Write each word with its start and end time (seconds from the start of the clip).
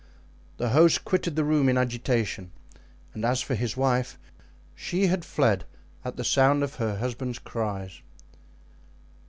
The 0.57 0.69
host 0.69 1.05
quitted 1.05 1.35
the 1.35 1.43
room 1.43 1.69
in 1.69 1.77
agitation, 1.77 2.51
and 3.13 3.23
as 3.23 3.39
for 3.43 3.53
his 3.53 3.77
wife, 3.77 4.17
she 4.73 5.05
had 5.05 5.23
fled 5.23 5.63
at 6.03 6.15
the 6.15 6.23
sound 6.23 6.63
of 6.63 6.77
her 6.77 6.97
husband's 6.97 7.37
cries. 7.37 8.01